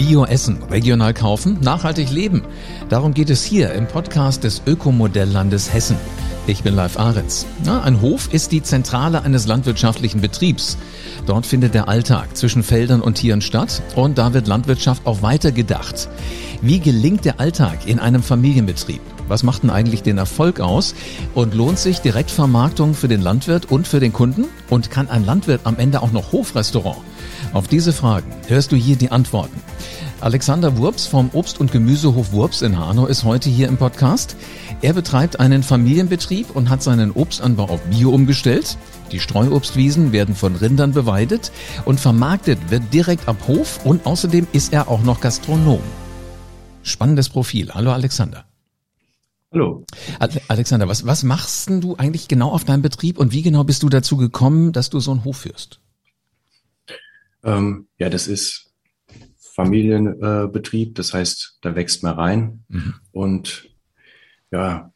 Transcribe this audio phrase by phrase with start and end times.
[0.00, 2.40] Bio essen, regional kaufen, nachhaltig leben.
[2.88, 5.98] Darum geht es hier im Podcast des Ökomodelllandes Hessen.
[6.46, 7.44] Ich bin Live Ahrens.
[7.66, 10.78] Ja, ein Hof ist die Zentrale eines landwirtschaftlichen Betriebs.
[11.26, 16.08] Dort findet der Alltag zwischen Feldern und Tieren statt und da wird Landwirtschaft auch weitergedacht.
[16.62, 19.02] Wie gelingt der Alltag in einem Familienbetrieb?
[19.28, 20.94] Was macht denn eigentlich den Erfolg aus?
[21.34, 24.46] Und lohnt sich Direktvermarktung für den Landwirt und für den Kunden?
[24.70, 26.96] Und kann ein Landwirt am Ende auch noch Hofrestaurant?
[27.52, 29.60] Auf diese Fragen hörst du hier die Antworten.
[30.20, 34.36] Alexander Wurps vom Obst- und Gemüsehof Wurps in Hanau ist heute hier im Podcast.
[34.82, 38.78] Er betreibt einen Familienbetrieb und hat seinen Obstanbau auf Bio umgestellt.
[39.10, 41.50] Die Streuobstwiesen werden von Rindern beweidet
[41.86, 45.80] und vermarktet wird direkt ab Hof und außerdem ist er auch noch Gastronom.
[46.84, 47.72] Spannendes Profil.
[47.74, 48.44] Hallo Alexander.
[49.52, 49.84] Hallo.
[50.46, 53.82] Alexander, was, was machst denn du eigentlich genau auf deinem Betrieb und wie genau bist
[53.82, 55.80] du dazu gekommen, dass du so einen Hof führst?
[57.44, 58.72] Ähm, ja, das ist
[59.36, 62.64] Familienbetrieb, äh, das heißt, da wächst man rein.
[62.68, 62.94] Mhm.
[63.12, 63.70] Und
[64.50, 64.92] ja,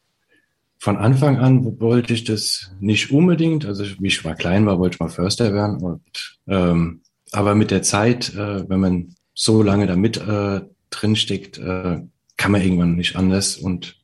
[0.77, 3.65] von Anfang an wollte ich das nicht unbedingt.
[3.65, 5.77] Also wie ich mal klein war, wollte ich mal Förster werden.
[5.77, 7.01] Und, ähm,
[7.31, 12.01] aber mit der Zeit, äh, wenn man so lange damit äh, drinsteckt, äh,
[12.37, 13.57] kann man irgendwann nicht anders.
[13.57, 13.97] Und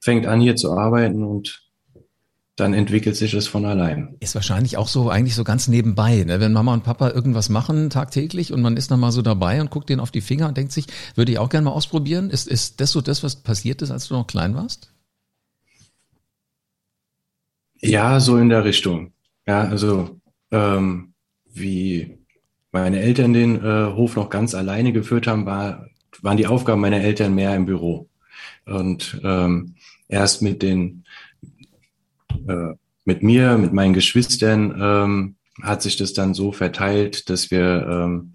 [0.00, 1.65] fängt an hier zu arbeiten und
[2.56, 4.16] dann entwickelt sich es von allein.
[4.20, 6.40] Ist wahrscheinlich auch so eigentlich so ganz nebenbei, ne?
[6.40, 9.70] wenn Mama und Papa irgendwas machen tagtäglich und man ist dann mal so dabei und
[9.70, 12.30] guckt denen auf die Finger und denkt sich, würde ich auch gerne mal ausprobieren.
[12.30, 14.90] Ist, ist das so das, was passiert ist, als du noch klein warst?
[17.82, 19.12] Ja, so in der Richtung.
[19.46, 20.18] Ja, also
[20.50, 21.12] ähm,
[21.44, 22.18] wie
[22.72, 25.88] meine Eltern den äh, Hof noch ganz alleine geführt haben, war,
[26.22, 28.08] waren die Aufgaben meiner Eltern mehr im Büro.
[28.64, 29.74] Und ähm,
[30.08, 31.04] erst mit den,
[32.48, 37.86] äh, mit mir, mit meinen Geschwistern ähm, hat sich das dann so verteilt, dass wir
[37.88, 38.34] ähm,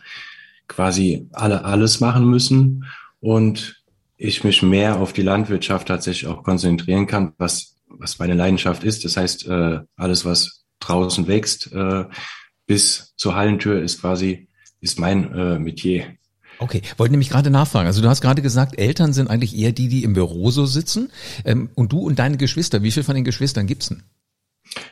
[0.68, 2.86] quasi alle alles machen müssen
[3.20, 3.84] und
[4.18, 9.06] ich mich mehr auf die Landwirtschaft tatsächlich auch konzentrieren kann, was was meine Leidenschaft ist.
[9.06, 12.06] Das heißt, äh, alles was draußen wächst äh,
[12.66, 14.48] bis zur Hallentür ist quasi
[14.80, 16.16] ist mein äh, Metier.
[16.62, 17.88] Okay, wollte nämlich gerade nachfragen.
[17.88, 21.10] Also du hast gerade gesagt, Eltern sind eigentlich eher die, die im Büro so sitzen.
[21.44, 24.04] Ähm, und du und deine Geschwister, wie viel von den Geschwistern gibt's denn?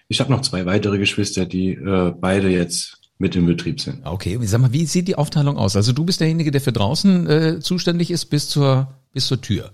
[0.07, 4.03] Ich habe noch zwei weitere Geschwister, die äh, beide jetzt mit im Betrieb sind.
[4.03, 5.75] Okay, sag mal, wie sieht die Aufteilung aus?
[5.75, 9.72] Also du bist derjenige, der für draußen äh, zuständig ist bis zur bis zur Tür.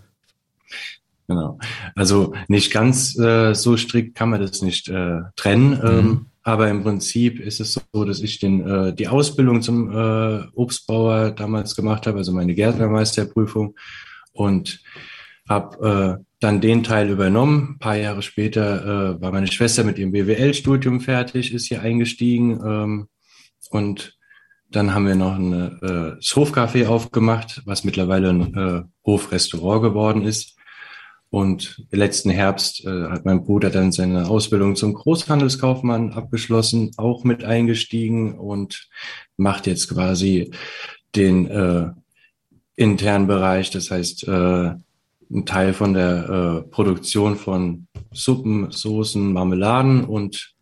[1.30, 1.58] Genau.
[1.96, 5.74] Also nicht ganz äh, so strikt kann man das nicht äh, trennen.
[5.74, 6.00] Ähm, mhm.
[6.00, 10.44] Ähm, aber im Prinzip ist es so, dass ich den, äh, die Ausbildung zum äh,
[10.54, 13.76] Obstbauer damals gemacht habe, also meine Gärtnermeisterprüfung
[14.32, 14.80] und
[15.50, 17.70] habe äh, dann den Teil übernommen.
[17.72, 22.62] Ein paar Jahre später äh, war meine Schwester mit ihrem BWL-Studium fertig, ist hier eingestiegen
[22.64, 23.08] ähm,
[23.72, 24.16] und
[24.70, 30.55] dann haben wir noch eine, äh, Hofcafé aufgemacht, was mittlerweile ein äh, Hofrestaurant geworden ist.
[31.30, 37.44] Und letzten Herbst äh, hat mein Bruder dann seine Ausbildung zum Großhandelskaufmann abgeschlossen, auch mit
[37.44, 38.88] eingestiegen und
[39.36, 40.52] macht jetzt quasi
[41.16, 41.90] den äh,
[42.76, 44.76] internen Bereich, das heißt äh,
[45.32, 50.54] ein Teil von der äh, Produktion von Suppen, Soßen, Marmeladen und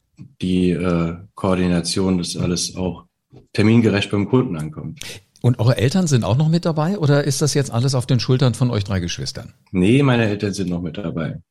[0.42, 3.06] die äh, Koordination, dass alles auch
[3.52, 5.00] termingerecht beim Kunden ankommt.
[5.46, 8.22] Und eure Eltern sind auch noch mit dabei oder ist das jetzt alles auf den
[8.22, 9.54] Schultern von euch drei Geschwistern?
[9.72, 11.42] Nee, meine Eltern sind noch mit dabei.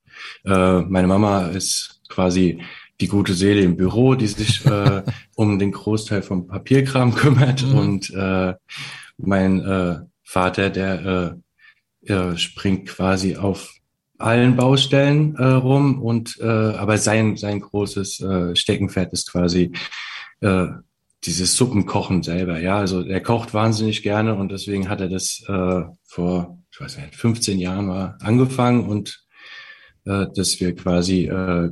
[0.47, 2.63] Äh, meine Mama ist quasi
[3.03, 5.03] die gute Seele im Büro, die sich äh,
[5.35, 7.67] um den Großteil vom Papierkram kümmert.
[7.67, 7.75] Mhm.
[7.75, 8.55] Und äh,
[9.19, 11.37] mein äh, Vater, der
[12.09, 13.75] äh, äh, springt quasi auf
[14.17, 19.73] allen Baustellen rum und aber sein sein großes Steckenpferd ist quasi
[21.25, 25.83] dieses Suppenkochen selber, ja, also er kocht wahnsinnig gerne und deswegen hat er das äh,
[26.05, 29.25] vor, ich weiß nicht, 15 Jahren mal angefangen und
[30.05, 31.71] äh, dass wir quasi äh,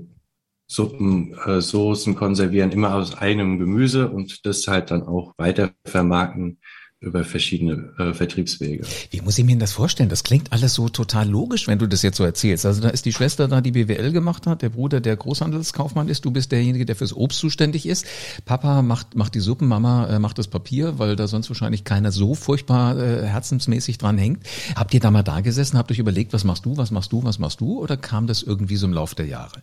[0.66, 6.60] Suppen, äh, Soßen konservieren, immer aus eigenem Gemüse und das halt dann auch weiter vermarkten
[7.00, 8.84] über verschiedene äh, Vertriebswege.
[9.10, 10.10] Wie muss ich mir das vorstellen?
[10.10, 12.66] Das klingt alles so total logisch, wenn du das jetzt so erzählst.
[12.66, 16.26] Also da ist die Schwester da, die BWL gemacht hat, der Bruder, der Großhandelskaufmann ist,
[16.26, 18.04] du bist derjenige, der fürs Obst zuständig ist.
[18.44, 22.12] Papa macht, macht die Suppen, Mama äh, macht das Papier, weil da sonst wahrscheinlich keiner
[22.12, 24.46] so furchtbar äh, herzensmäßig dran hängt.
[24.76, 27.24] Habt ihr da mal da gesessen, habt euch überlegt, was machst du, was machst du,
[27.24, 27.80] was machst du?
[27.80, 29.62] Oder kam das irgendwie so im Laufe der Jahre?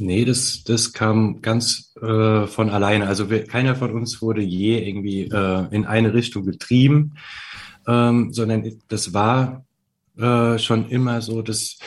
[0.00, 3.08] Nee, das, das kam ganz äh, von alleine.
[3.08, 7.14] Also wir, keiner von uns wurde je irgendwie äh, in eine Richtung getrieben,
[7.86, 9.64] ähm, sondern das war
[10.16, 11.78] äh, schon immer so, dass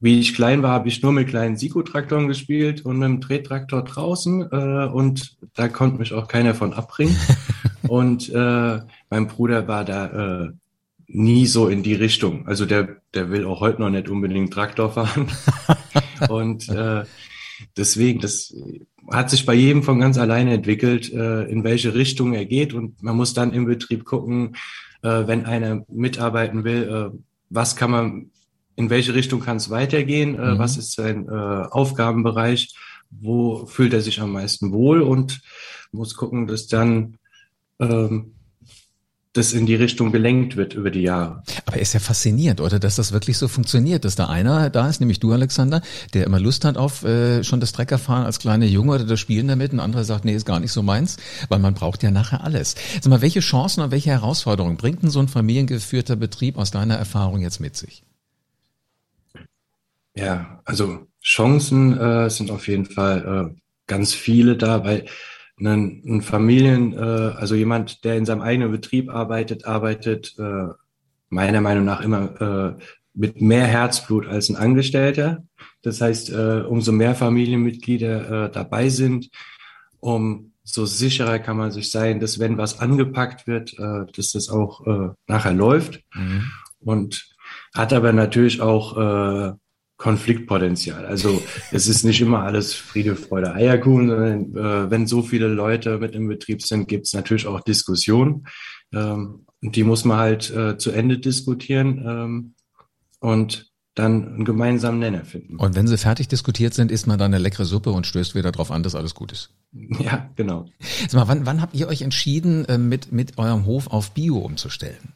[0.00, 3.82] wie ich klein war, habe ich nur mit kleinen Sikotraktoren gespielt und mit dem Trettraktor
[3.82, 7.16] draußen äh, und da konnte mich auch keiner von abbringen.
[7.88, 10.52] und äh, mein Bruder war da äh,
[11.06, 12.46] nie so in die Richtung.
[12.46, 15.28] Also der, der will auch heute noch nicht unbedingt Traktor fahren.
[16.28, 17.04] und äh,
[17.76, 18.54] deswegen, das
[19.10, 22.74] hat sich bei jedem von ganz alleine entwickelt, äh, in welche Richtung er geht.
[22.74, 24.56] Und man muss dann im Betrieb gucken,
[25.02, 27.18] äh, wenn einer mitarbeiten will, äh,
[27.50, 28.30] was kann man,
[28.74, 30.58] in welche Richtung kann es weitergehen, mhm.
[30.58, 32.74] was ist sein Aufgabenbereich,
[33.08, 35.40] wo fühlt er sich am meisten wohl und
[35.92, 37.16] muss gucken, dass dann
[37.80, 38.35] ähm,
[39.36, 41.42] das in die Richtung gelenkt wird über die Jahre.
[41.66, 45.00] Aber ist ja faszinierend, oder, dass das wirklich so funktioniert, dass da einer da ist,
[45.00, 45.82] nämlich du, Alexander,
[46.14, 49.48] der immer Lust hat auf äh, schon das Treckerfahren als kleiner Junge oder das Spielen
[49.48, 51.16] damit, ein anderer sagt, nee, ist gar nicht so meins,
[51.48, 52.74] weil man braucht ja nachher alles.
[53.00, 56.96] Sag mal, welche Chancen und welche Herausforderungen bringt denn so ein familiengeführter Betrieb aus deiner
[56.96, 58.02] Erfahrung jetzt mit sich?
[60.14, 65.06] Ja, also Chancen äh, sind auf jeden Fall äh, ganz viele da, weil
[65.60, 70.68] ein, ein Familien, äh, also jemand, der in seinem eigenen Betrieb arbeitet, arbeitet äh,
[71.28, 72.82] meiner Meinung nach immer äh,
[73.14, 75.44] mit mehr Herzblut als ein Angestellter.
[75.82, 79.30] Das heißt, äh, umso mehr Familienmitglieder äh, dabei sind,
[80.00, 84.86] umso sicherer kann man sich sein, dass wenn was angepackt wird, äh, dass das auch
[84.86, 86.02] äh, nachher läuft.
[86.14, 86.52] Mhm.
[86.80, 87.30] Und
[87.74, 89.52] hat aber natürlich auch äh,
[89.96, 91.06] Konfliktpotenzial.
[91.06, 95.98] Also es ist nicht immer alles Friede, Freude, Eierkuchen, sondern äh, wenn so viele Leute
[95.98, 98.46] mit im Betrieb sind, gibt es natürlich auch Diskussionen.
[98.92, 102.54] Ähm, und die muss man halt äh, zu Ende diskutieren ähm,
[103.20, 105.56] und dann einen gemeinsamen Nenner finden.
[105.56, 108.52] Und wenn sie fertig diskutiert sind, isst man dann eine leckere Suppe und stößt wieder
[108.52, 109.50] darauf an, dass alles gut ist.
[109.98, 110.66] Ja, genau.
[111.08, 114.36] Sag mal, wann, wann habt ihr euch entschieden, äh, mit, mit eurem Hof auf Bio
[114.38, 115.14] umzustellen?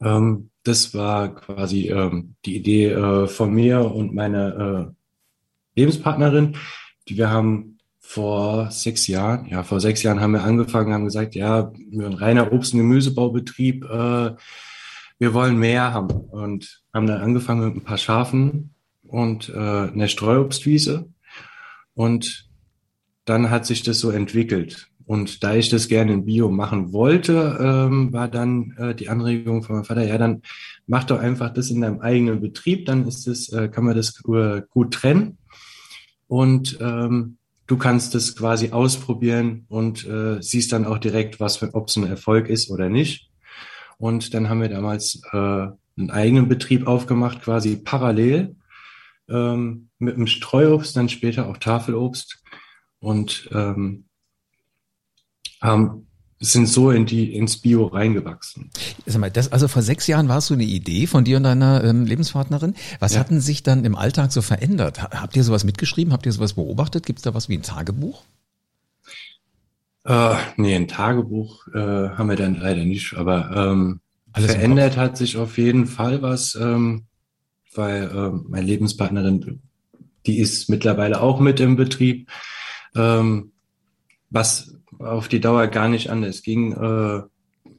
[0.00, 6.56] Ähm, das war quasi ähm, die Idee äh, von mir und meiner äh, Lebenspartnerin,
[7.08, 11.34] die wir haben vor sechs Jahren, ja, vor sechs Jahren haben wir angefangen, haben gesagt,
[11.34, 14.34] ja, wir ein reiner Obst- und Gemüsebaubetrieb, äh,
[15.18, 16.10] wir wollen mehr haben.
[16.10, 21.08] Und haben dann angefangen mit ein paar Schafen und äh, einer Streuobstwiese.
[21.94, 22.48] Und
[23.24, 24.88] dann hat sich das so entwickelt.
[25.08, 29.62] Und da ich das gerne in Bio machen wollte, ähm, war dann äh, die Anregung
[29.62, 30.42] von meinem Vater, ja, dann
[30.86, 34.22] mach doch einfach das in deinem eigenen Betrieb, dann ist das, äh, kann man das
[34.28, 35.38] äh, gut trennen.
[36.26, 41.88] Und ähm, du kannst das quasi ausprobieren und äh, siehst dann auch direkt, was ob
[41.88, 43.30] es ein Erfolg ist oder nicht.
[43.96, 48.56] Und dann haben wir damals äh, einen eigenen Betrieb aufgemacht, quasi parallel
[49.30, 52.42] ähm, mit dem Streuobst, dann später auch Tafelobst.
[53.00, 54.04] Und ähm,
[55.62, 56.06] ähm,
[56.40, 58.70] sind so in die ins Bio reingewachsen.
[59.06, 61.42] Sag mal, das, also vor sechs Jahren war es so eine Idee von dir und
[61.42, 62.74] deiner ähm, Lebenspartnerin.
[63.00, 63.20] Was ja.
[63.20, 65.02] hatten sich dann im Alltag so verändert?
[65.02, 66.12] Habt ihr sowas mitgeschrieben?
[66.12, 67.06] Habt ihr sowas beobachtet?
[67.06, 68.22] Gibt es da was wie ein Tagebuch?
[70.04, 74.00] Äh, nee, ein Tagebuch äh, haben wir dann leider nicht, aber ähm,
[74.32, 77.06] verändert hat sich auf jeden Fall was, ähm,
[77.74, 79.60] weil ähm, meine Lebenspartnerin,
[80.24, 82.30] die ist mittlerweile auch mit im Betrieb.
[82.94, 83.50] Ähm,
[84.30, 86.72] was auf die Dauer gar nicht anders ging.
[86.72, 87.22] Äh,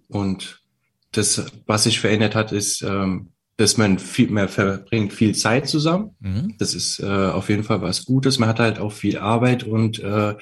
[0.08, 0.64] und
[1.12, 6.16] das, was sich verändert hat, ist, ähm, dass man viel mehr verbringt, viel Zeit zusammen.
[6.20, 6.56] Mhm.
[6.58, 8.40] Das ist äh, auf jeden Fall was Gutes.
[8.40, 10.36] Man hat halt auch viel Arbeit und äh,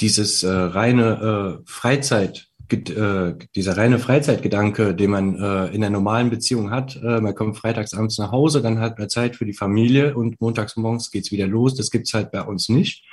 [0.00, 6.30] dieses äh, reine äh, Freizeit, äh, dieser reine Freizeitgedanke, den man äh, in der normalen
[6.30, 6.96] Beziehung hat.
[6.96, 10.40] Äh, man kommt freitags abends nach Hause, dann hat man Zeit für die Familie und
[10.40, 11.74] montags morgens geht's wieder los.
[11.74, 13.04] Das gibt's halt bei uns nicht.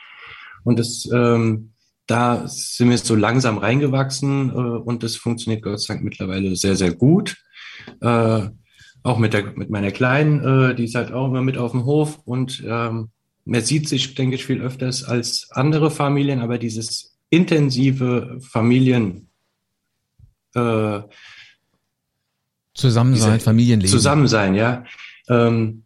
[0.64, 1.74] Und das, ähm,
[2.08, 6.76] da sind wir so langsam reingewachsen äh, und das funktioniert Gott sei Dank mittlerweile sehr,
[6.76, 7.36] sehr gut.
[8.02, 8.50] Äh,
[9.04, 11.86] auch mit, der, mit meiner Kleinen, äh, die ist halt auch immer mit auf dem
[11.86, 13.10] Hof und ähm,
[13.46, 19.30] man sieht sich, denke ich, viel öfters als andere Familien, aber dieses intensive Familien
[20.56, 21.02] äh,
[22.74, 23.92] Zusammensein, Familienleben.
[23.92, 24.84] Zusammensein, ja.
[25.30, 25.84] Ähm,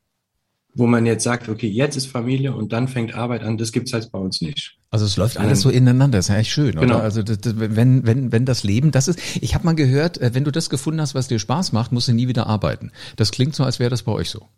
[0.73, 3.93] wo man jetzt sagt, okay, jetzt ist Familie und dann fängt Arbeit an, das gibt's
[3.93, 4.80] halt bei uns nicht.
[4.93, 6.95] Also es läuft alles so ineinander, das ist ja echt schön, genau.
[6.95, 7.03] oder?
[7.03, 10.33] Also das, das, wenn wenn wenn das Leben, das ist, ich habe mal gehört, äh,
[10.33, 12.91] wenn du das gefunden hast, was dir Spaß macht, musst du nie wieder arbeiten.
[13.15, 14.49] Das klingt so, als wäre das bei euch so.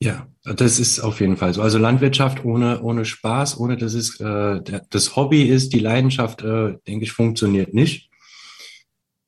[0.00, 1.60] Ja, das ist auf jeden Fall so.
[1.60, 6.78] Also Landwirtschaft ohne ohne Spaß, ohne dass es äh, das Hobby ist, die Leidenschaft, äh,
[6.86, 8.05] denke ich, funktioniert nicht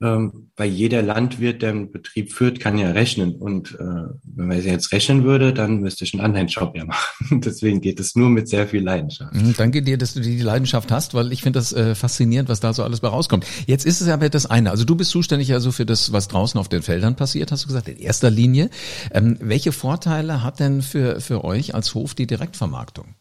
[0.00, 3.34] ähm, weil jeder Landwirt, der einen Betrieb führt, kann ja rechnen.
[3.34, 3.84] Und äh,
[4.22, 7.40] wenn man jetzt rechnen würde, dann müsste ich einen anderen Job ja machen.
[7.44, 9.34] Deswegen geht es nur mit sehr viel Leidenschaft.
[9.34, 12.60] Mhm, danke dir, dass du die Leidenschaft hast, weil ich finde das äh, faszinierend, was
[12.60, 13.44] da so alles bei rauskommt.
[13.66, 14.70] Jetzt ist es aber das eine.
[14.70, 17.66] Also du bist zuständig also für das, was draußen auf den Feldern passiert, hast du
[17.68, 18.70] gesagt, in erster Linie.
[19.12, 23.16] Ähm, welche Vorteile hat denn für, für euch als Hof die Direktvermarktung?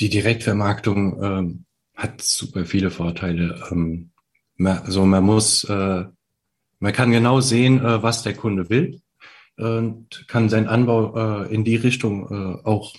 [0.00, 3.62] Die Direktvermarktung ähm, hat super viele Vorteile.
[3.70, 4.10] Ähm,
[4.58, 6.04] also man muss, äh,
[6.78, 9.00] man kann genau sehen, äh, was der Kunde will
[9.56, 12.94] und kann seinen Anbau äh, in die Richtung äh, auch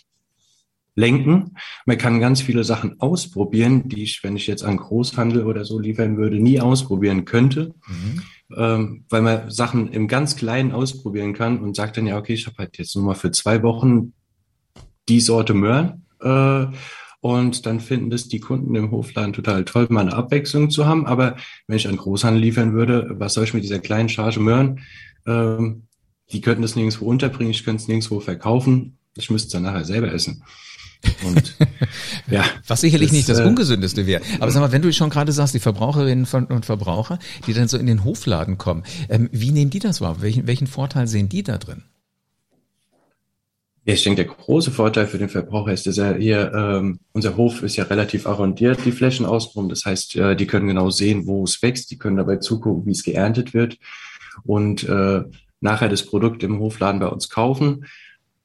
[0.96, 1.56] lenken.
[1.86, 5.80] Man kann ganz viele Sachen ausprobieren, die ich, wenn ich jetzt an Großhandel oder so
[5.80, 8.22] liefern würde, nie ausprobieren könnte, mhm.
[8.56, 12.48] ähm, weil man Sachen im ganz Kleinen ausprobieren kann und sagt dann ja, okay, ich
[12.48, 14.14] habe halt jetzt nur mal für zwei Wochen
[15.08, 16.06] die Sorte Möhren.
[16.20, 16.66] Äh,
[17.20, 21.08] und dann finden das die Kunden im Hofladen total toll, mal eine Abwechslung zu haben.
[21.08, 21.36] Aber
[21.68, 24.82] wenn ich an Großhandel liefern würde, was soll ich mit dieser kleinen Charge Möhren?
[25.26, 25.84] Ähm,
[26.32, 28.98] die könnten das nirgendwo unterbringen, ich könnte es nirgendwo verkaufen.
[29.16, 30.44] Ich müsste es dann nachher selber essen.
[31.26, 31.56] Und,
[32.30, 34.22] ja, Was sicherlich das, nicht das äh, Ungesündeste wäre.
[34.40, 37.78] Aber sag mal, wenn du schon gerade sagst, die Verbraucherinnen und Verbraucher, die dann so
[37.78, 40.22] in den Hofladen kommen, ähm, wie nehmen die das wahr?
[40.22, 41.84] Welchen, welchen Vorteil sehen die da drin?
[43.90, 47.64] Ich denke, der große Vorteil für den Verbraucher ist, dass er hier, ähm, unser Hof
[47.64, 49.70] ist ja relativ arrondiert, die Flächen außenrum.
[49.70, 52.92] Das heißt, äh, die können genau sehen, wo es wächst, die können dabei zugucken, wie
[52.92, 53.78] es geerntet wird
[54.44, 55.24] und äh,
[55.62, 57.86] nachher das Produkt im Hofladen bei uns kaufen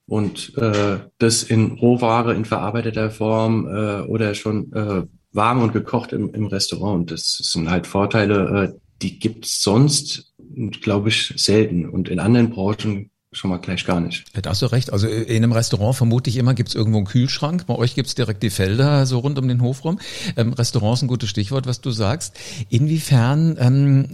[0.07, 6.13] und äh, das in Rohware in verarbeiteter Form äh, oder schon äh, warm und gekocht
[6.13, 7.01] im, im Restaurant.
[7.01, 10.35] Und das sind halt Vorteile, äh, die gibt's sonst,
[10.83, 11.89] glaube ich, selten.
[11.89, 14.25] Und in anderen Branchen schon mal gleich gar nicht.
[14.41, 14.93] Da hast du recht.
[14.93, 17.67] Also in einem Restaurant vermute ich immer, gibt es irgendwo einen Kühlschrank.
[17.67, 19.99] Bei euch gibt es direkt die Felder so rund um den Hof rum.
[20.37, 22.37] Ähm, Restaurant ist ein gutes Stichwort, was du sagst.
[22.69, 24.09] Inwiefern ähm,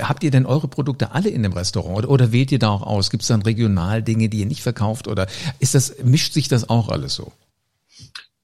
[0.00, 2.82] habt ihr denn eure Produkte alle in dem Restaurant oder, oder wählt ihr da auch
[2.82, 3.10] aus?
[3.10, 5.26] Gibt es dann regional Dinge, die ihr nicht verkauft oder
[5.58, 7.32] ist das mischt sich das auch alles so?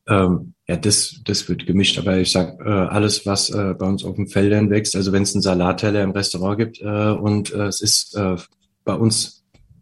[0.07, 4.05] Ähm, ja, das, das wird gemischt, aber ich sag äh, alles, was äh, bei uns
[4.05, 7.67] auf den Feldern wächst, also wenn es einen Salatteller im Restaurant gibt äh, und äh,
[7.67, 8.37] es ist äh,
[8.85, 9.40] bei uns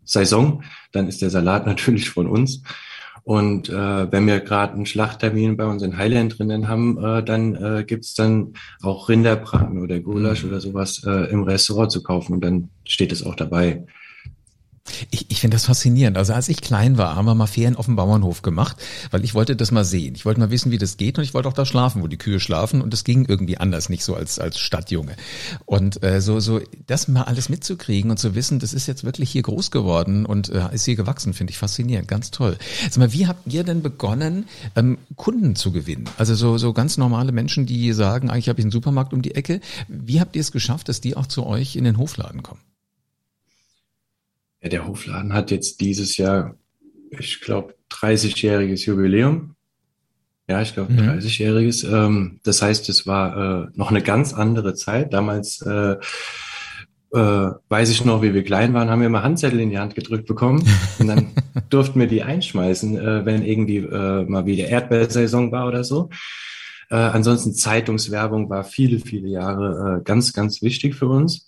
[0.09, 0.63] Saison,
[0.93, 2.63] dann ist der Salat natürlich von uns.
[3.25, 7.55] Und äh, wenn wir gerade einen Schlachttermin bei uns in Highland drinnen haben, äh, dann
[7.57, 10.49] äh, gibt's dann auch Rinderbraten oder Gulasch mhm.
[10.49, 13.85] oder sowas äh, im Restaurant zu kaufen und dann steht es auch dabei.
[15.11, 16.17] Ich, ich finde das faszinierend.
[16.17, 18.77] Also als ich klein war, haben wir mal Ferien auf dem Bauernhof gemacht,
[19.11, 20.15] weil ich wollte das mal sehen.
[20.15, 22.17] Ich wollte mal wissen, wie das geht und ich wollte auch da schlafen, wo die
[22.17, 25.17] Kühe schlafen und das ging irgendwie anders, nicht so als als Stadtjunge.
[25.67, 29.31] Und äh, so so das mal alles mitzukriegen und zu wissen, das ist jetzt wirklich
[29.31, 32.59] hier groß geworden und äh, ist hier gewachsen, finde ich faszinierend, ganz toll.
[32.91, 36.09] Sag mal, wie habt ihr denn begonnen, ähm, Kunden zu gewinnen?
[36.17, 39.35] Also so so ganz normale Menschen, die sagen, eigentlich habe ich einen Supermarkt um die
[39.35, 39.61] Ecke.
[39.89, 42.61] Wie habt ihr es geschafft, dass die auch zu euch in den Hofladen kommen?
[44.63, 46.57] Ja, der Hofladen hat jetzt dieses Jahr,
[47.11, 49.55] ich glaube, 30-jähriges Jubiläum.
[50.49, 51.01] Ja, ich glaube, mhm.
[51.01, 51.85] 30-jähriges.
[51.85, 55.13] Ähm, das heißt, es war äh, noch eine ganz andere Zeit.
[55.13, 55.97] Damals äh,
[57.13, 59.95] äh, weiß ich noch, wie wir klein waren, haben wir mal Handzettel in die Hand
[59.95, 60.63] gedrückt bekommen
[60.99, 61.29] und dann
[61.71, 66.11] durften wir die einschmeißen, äh, wenn irgendwie äh, mal wieder Erdbeersaison war oder so.
[66.91, 71.48] Äh, ansonsten Zeitungswerbung war viele, viele Jahre äh, ganz, ganz wichtig für uns.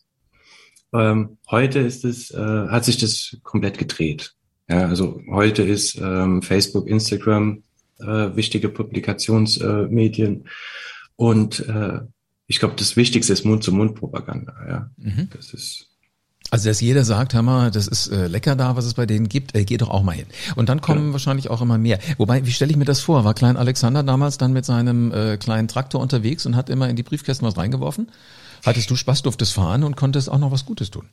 [0.92, 4.34] Ähm, heute ist es, äh, hat sich das komplett gedreht.
[4.68, 7.62] Ja, also heute ist ähm, Facebook, Instagram
[8.00, 10.44] äh, wichtige Publikationsmedien
[11.16, 12.00] und äh,
[12.46, 14.54] ich glaube, das Wichtigste ist Mund-zu-Mund-Propaganda.
[14.68, 15.28] Ja, mhm.
[15.32, 15.90] das ist
[16.50, 19.28] also, dass jeder sagt, hör mal, das ist äh, lecker da, was es bei denen
[19.28, 20.26] gibt, äh, geh doch auch mal hin.
[20.56, 21.12] Und dann kommen ja.
[21.12, 22.00] wahrscheinlich auch immer mehr.
[22.18, 23.24] Wobei, wie stelle ich mir das vor?
[23.24, 26.96] War Klein Alexander damals dann mit seinem äh, kleinen Traktor unterwegs und hat immer in
[26.96, 28.08] die Briefkästen was reingeworfen?
[28.64, 31.08] Hattest du Spaß, durftest fahren und konntest auch noch was Gutes tun?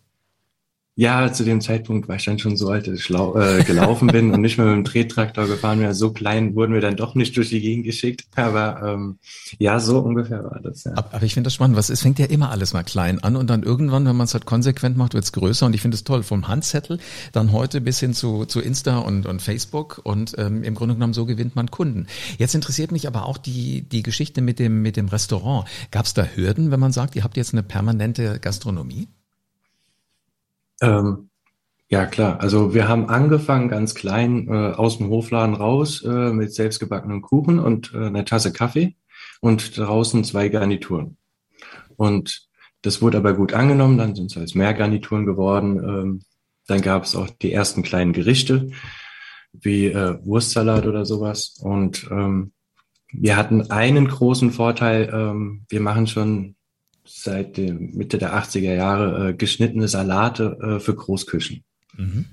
[0.99, 4.33] Ja, zu dem Zeitpunkt war ich dann schon so alt, dass ich äh, gelaufen bin
[4.33, 5.93] und nicht mehr mit dem Trettraktor gefahren wäre.
[5.93, 8.25] So klein wurden wir dann doch nicht durch die Gegend geschickt.
[8.35, 9.19] Aber ähm,
[9.59, 10.85] ja, so ungefähr war das.
[10.85, 10.93] Ja.
[10.95, 13.35] Aber, aber ich finde das spannend, was es fängt ja immer alles mal klein an
[13.35, 15.67] und dann irgendwann, wenn man es halt konsequent macht, wird es größer.
[15.67, 16.97] Und ich finde es toll, vom Handzettel
[17.31, 21.13] dann heute bis hin zu, zu Insta und, und Facebook und ähm, im Grunde genommen
[21.13, 22.07] so gewinnt man Kunden.
[22.39, 25.67] Jetzt interessiert mich aber auch die, die Geschichte mit dem, mit dem Restaurant.
[25.91, 29.07] Gab es da Hürden, wenn man sagt, ihr habt jetzt eine permanente Gastronomie?
[30.81, 31.29] Ähm,
[31.89, 32.41] ja, klar.
[32.41, 37.59] Also wir haben angefangen ganz klein äh, aus dem Hofladen raus äh, mit selbstgebackenen Kuchen
[37.59, 38.95] und äh, einer Tasse Kaffee
[39.39, 41.17] und draußen zwei Garnituren.
[41.95, 42.47] Und
[42.81, 45.79] das wurde aber gut angenommen, dann sind es halt mehr Garnituren geworden.
[45.79, 46.21] Ähm,
[46.67, 48.69] dann gab es auch die ersten kleinen Gerichte
[49.53, 51.57] wie äh, Wurstsalat oder sowas.
[51.61, 52.51] Und ähm,
[53.13, 56.56] wir hatten einen großen Vorteil, ähm, wir machen schon
[57.07, 61.63] seit dem Mitte der 80er Jahre äh, geschnittene Salate äh, für Großküchen.
[61.95, 62.25] Mhm.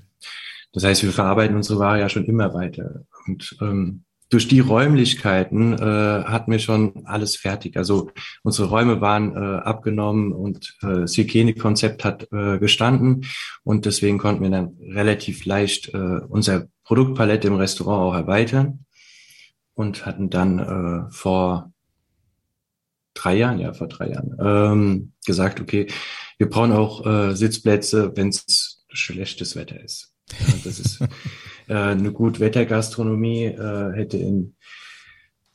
[0.73, 3.05] Das heißt, wir verarbeiten unsere Ware ja schon immer weiter.
[3.25, 7.77] Und ähm, durch die Räumlichkeiten äh, hatten wir schon alles fertig.
[7.77, 8.11] Also
[8.43, 13.25] unsere Räume waren äh, abgenommen und äh, das Hygienekonzept hat äh, gestanden
[13.63, 18.85] und deswegen konnten wir dann relativ leicht äh, unser Produktpalette im Restaurant auch erweitern
[19.75, 21.71] und hatten dann äh, vor
[23.15, 25.87] drei Jahren, ja, vor drei Jahren, ähm, gesagt, okay,
[26.37, 30.13] wir brauchen auch äh, Sitzplätze, wenn es schlechtes Wetter ist.
[30.39, 31.01] Ja, das ist
[31.67, 34.55] äh, eine gut Wettergastronomie, äh, hätte in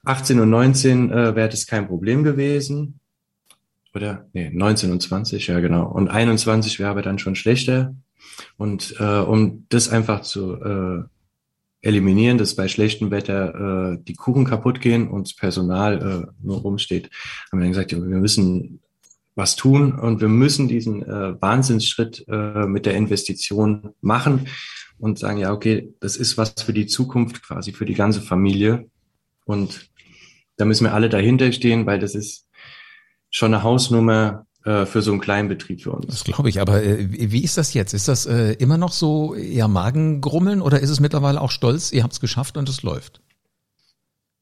[0.05, 3.01] 18 und 19 äh, wäre das kein Problem gewesen.
[3.95, 4.29] Oder?
[4.33, 5.87] Nee, 19 und 20, ja genau.
[5.87, 7.95] Und 21 wäre aber dann schon schlechter.
[8.57, 11.05] Und äh, um das einfach zu äh,
[11.83, 16.59] eliminieren, dass bei schlechtem Wetter äh, die Kuchen kaputt gehen und das Personal äh, nur
[16.59, 17.11] rumsteht,
[17.51, 18.81] haben wir dann gesagt, wir müssen
[19.35, 24.49] was tun und wir müssen diesen äh, Wahnsinnsschritt äh, mit der Investition machen
[24.99, 28.91] und sagen, ja, okay, das ist was für die Zukunft quasi, für die ganze Familie.
[29.47, 29.89] Und
[30.57, 32.47] da müssen wir alle dahinter stehen, weil das ist
[33.31, 36.07] schon eine Hausnummer für so einen kleinen Betrieb für uns.
[36.07, 37.95] Das glaube ich, aber äh, wie ist das jetzt?
[37.95, 42.03] Ist das äh, immer noch so eher Magengrummeln oder ist es mittlerweile auch stolz, ihr
[42.03, 43.23] habt es geschafft und es läuft?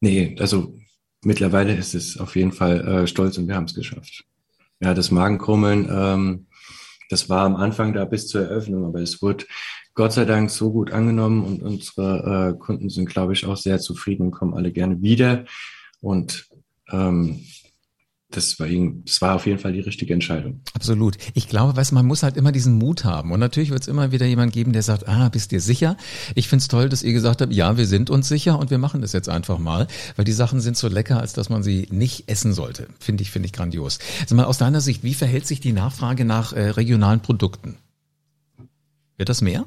[0.01, 0.75] Nee, also
[1.23, 4.25] mittlerweile ist es auf jeden Fall äh, stolz und wir haben es geschafft.
[4.81, 6.47] Ja, das Magenkrummeln, ähm,
[7.11, 9.47] das war am Anfang da bis zur Eröffnung, aber es wurde
[9.95, 13.81] Gott sei Dank so gut angenommen und unsere äh, Kunden sind, glaube ich, auch sehr
[13.81, 15.45] zufrieden und kommen alle gerne wieder.
[16.01, 16.49] Und
[16.91, 17.41] ähm,
[18.31, 20.61] das war, das war auf jeden Fall die richtige Entscheidung.
[20.75, 21.17] Absolut.
[21.33, 23.33] Ich glaube, weißt, man muss halt immer diesen Mut haben.
[23.33, 25.97] Und natürlich wird es immer wieder jemand geben, der sagt, ah, bist dir sicher?
[26.35, 29.01] Ich find's toll, dass ihr gesagt habt, ja, wir sind uns sicher und wir machen
[29.01, 32.29] das jetzt einfach mal, weil die Sachen sind so lecker, als dass man sie nicht
[32.29, 32.89] essen sollte.
[33.01, 33.99] Finde ich, finde ich grandios.
[34.21, 37.79] Also mal aus deiner Sicht, wie verhält sich die Nachfrage nach äh, regionalen Produkten?
[39.17, 39.67] Wird das mehr?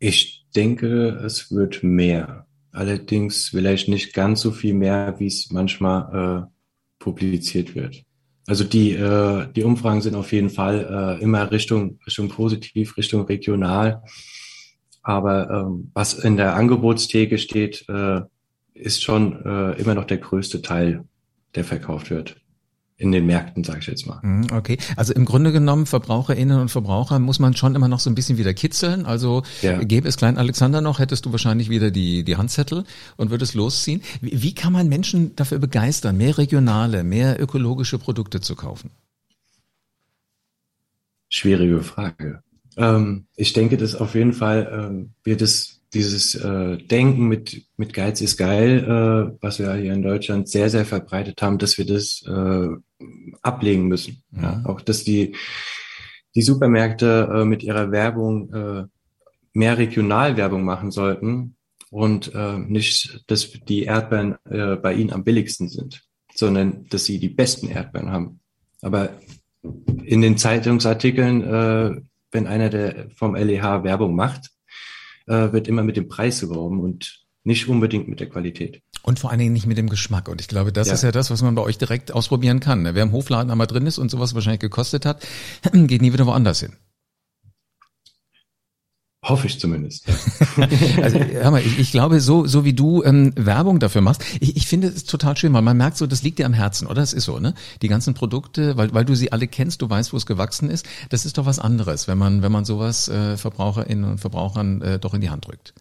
[0.00, 2.46] Ich denke, es wird mehr.
[2.72, 6.50] Allerdings vielleicht nicht ganz so viel mehr, wie es manchmal äh,
[6.98, 8.02] publiziert wird.
[8.46, 13.24] Also die, äh, die Umfragen sind auf jeden Fall äh, immer Richtung, Richtung positiv, Richtung
[13.26, 14.02] regional.
[15.02, 18.20] Aber ähm, was in der Angebotstheke steht, äh,
[18.74, 21.04] ist schon äh, immer noch der größte Teil,
[21.54, 22.40] der verkauft wird
[23.00, 24.20] in den Märkten, sage ich jetzt mal.
[24.22, 28.10] Mhm, okay, also im Grunde genommen Verbraucherinnen und Verbraucher muss man schon immer noch so
[28.10, 29.06] ein bisschen wieder kitzeln.
[29.06, 29.82] Also ja.
[29.82, 32.84] gäbe es Klein Alexander noch, hättest du wahrscheinlich wieder die die Handzettel
[33.16, 34.02] und würdest losziehen.
[34.20, 38.90] Wie, wie kann man Menschen dafür begeistern, mehr regionale, mehr ökologische Produkte zu kaufen?
[41.30, 42.42] Schwierige Frage.
[42.76, 47.92] Ähm, ich denke, dass auf jeden Fall ähm, wird es dieses äh, Denken mit, mit
[47.92, 51.86] Geiz ist geil, äh, was wir hier in Deutschland sehr, sehr verbreitet haben, dass wir
[51.86, 52.68] das äh,
[53.42, 54.22] ablegen müssen.
[54.30, 54.42] Mhm.
[54.42, 55.34] Ja, auch dass die,
[56.34, 58.84] die Supermärkte äh, mit ihrer Werbung äh,
[59.52, 61.56] mehr Regionalwerbung machen sollten
[61.90, 67.18] und äh, nicht, dass die Erdbeeren äh, bei ihnen am billigsten sind, sondern dass sie
[67.18, 68.40] die besten Erdbeeren haben.
[68.80, 69.10] Aber
[70.04, 72.00] in den Zeitungsartikeln, äh,
[72.30, 74.50] wenn einer der vom LEH Werbung macht,
[75.30, 78.82] äh, wird immer mit dem Preis geworben und nicht unbedingt mit der Qualität.
[79.02, 80.28] Und vor allen Dingen nicht mit dem Geschmack.
[80.28, 80.94] Und ich glaube, das ja.
[80.94, 82.84] ist ja das, was man bei euch direkt ausprobieren kann.
[82.84, 85.26] Wer im Hofladen einmal drin ist und sowas wahrscheinlich gekostet hat,
[85.72, 86.74] geht nie wieder woanders hin.
[89.22, 90.06] Hoffe ich zumindest.
[91.02, 94.56] also, hör mal, ich, ich, glaube, so, so wie du ähm, Werbung dafür machst, ich,
[94.56, 97.02] ich finde es total schön, weil man merkt so, das liegt dir am Herzen, oder?
[97.02, 97.52] Das ist so, ne?
[97.82, 100.88] Die ganzen Produkte, weil, weil du sie alle kennst, du weißt, wo es gewachsen ist.
[101.10, 104.98] Das ist doch was anderes, wenn man, wenn man sowas äh, Verbraucherinnen und Verbrauchern äh,
[104.98, 105.74] doch in die Hand drückt.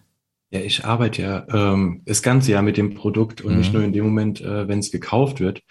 [0.52, 3.60] Ja, ich arbeite ja ähm, das ganze Jahr mit dem Produkt und mhm.
[3.60, 5.62] nicht nur in dem Moment, äh, wenn es gekauft wird,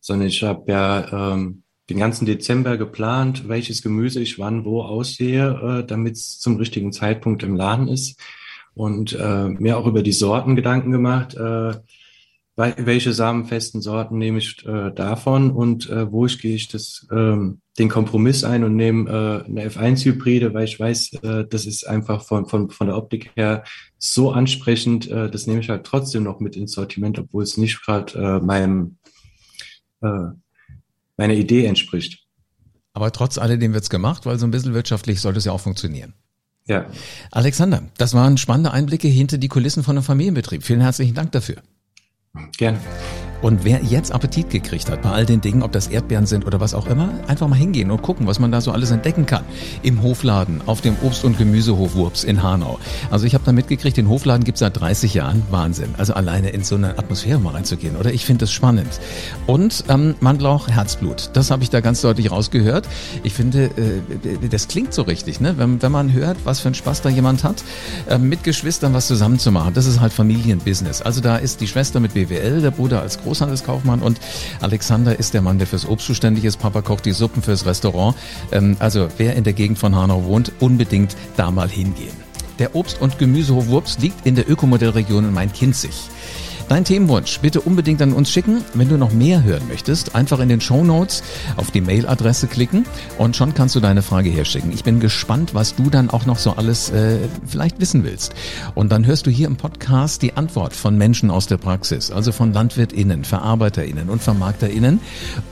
[0.00, 5.80] sondern ich habe ja ähm, den ganzen Dezember geplant, welches Gemüse ich wann wo aussehe,
[5.80, 8.18] äh, damit es zum richtigen Zeitpunkt im Laden ist.
[8.74, 11.74] Und äh, mir auch über die Sorten Gedanken gemacht, äh,
[12.56, 17.60] welche samenfesten Sorten nehme ich äh, davon und äh, wo ich gehe ich das, ähm,
[17.78, 22.24] den Kompromiss ein und nehme äh, eine F1-Hybride, weil ich weiß, äh, das ist einfach
[22.24, 23.64] von, von, von der Optik her
[23.98, 27.84] so ansprechend, äh, das nehme ich halt trotzdem noch mit ins Sortiment, obwohl es nicht
[27.84, 28.96] gerade äh, meinem
[30.02, 30.32] äh,
[31.16, 32.26] meiner Idee entspricht.
[32.94, 36.14] Aber trotz alledem wird's gemacht, weil so ein bisschen wirtschaftlich sollte es ja auch funktionieren.
[36.66, 36.86] Ja.
[37.30, 40.62] Alexander, das waren spannende Einblicke hinter die Kulissen von einem Familienbetrieb.
[40.62, 41.56] Vielen herzlichen Dank dafür.
[42.56, 42.78] Gerne.
[43.42, 46.60] Und wer jetzt Appetit gekriegt hat bei all den Dingen, ob das Erdbeeren sind oder
[46.60, 49.44] was auch immer, einfach mal hingehen und gucken, was man da so alles entdecken kann.
[49.82, 52.78] Im Hofladen, auf dem Obst- und Gemüsehof Wurps in Hanau.
[53.10, 55.42] Also ich habe da mitgekriegt, den Hofladen gibt's seit 30 Jahren.
[55.50, 55.94] Wahnsinn.
[55.98, 58.12] Also alleine in so eine Atmosphäre mal reinzugehen, oder?
[58.12, 59.00] Ich finde das spannend.
[59.46, 61.30] Und ähm, Mandlauch, Herzblut.
[61.32, 62.88] Das habe ich da ganz deutlich rausgehört.
[63.24, 65.54] Ich finde, äh, das klingt so richtig, ne?
[65.58, 67.64] Wenn, wenn man hört, was für einen Spaß da jemand hat,
[68.08, 69.74] äh, mit Geschwistern was zusammenzumachen.
[69.74, 71.02] Das ist halt Familienbusiness.
[71.02, 74.20] Also da ist die Schwester mit BWL, der Bruder als Groß Großhandelskaufmann und
[74.60, 76.58] Alexander ist der Mann, der fürs Obst zuständig ist.
[76.58, 78.14] Papa kocht die Suppen fürs Restaurant.
[78.52, 82.12] Ähm, also wer in der Gegend von Hanau wohnt, unbedingt da mal hingehen.
[82.58, 85.94] Der Obst- und Gemüsehof Wurps liegt in der Ökomodellregion in Main-Kinzig.
[86.72, 88.64] Dein Themenwunsch bitte unbedingt an uns schicken.
[88.72, 91.22] Wenn du noch mehr hören möchtest, einfach in den Show Notes
[91.58, 92.86] auf die Mailadresse klicken
[93.18, 94.72] und schon kannst du deine Frage herschicken.
[94.72, 98.32] Ich bin gespannt, was du dann auch noch so alles äh, vielleicht wissen willst.
[98.74, 102.32] Und dann hörst du hier im Podcast die Antwort von Menschen aus der Praxis, also
[102.32, 104.98] von LandwirtInnen, VerarbeiterInnen und VermarkterInnen.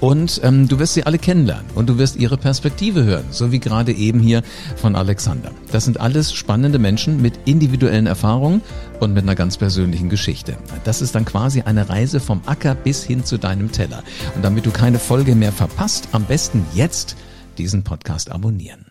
[0.01, 3.61] Und ähm, du wirst sie alle kennenlernen und du wirst ihre Perspektive hören, so wie
[3.61, 4.41] gerade eben hier
[4.77, 5.51] von Alexander.
[5.71, 8.63] Das sind alles spannende Menschen mit individuellen Erfahrungen
[9.01, 10.57] und mit einer ganz persönlichen Geschichte.
[10.85, 14.03] Das ist dann quasi eine Reise vom Acker bis hin zu deinem Teller.
[14.37, 17.17] Und damit du keine Folge mehr verpasst, am besten jetzt
[17.59, 18.90] diesen Podcast abonnieren.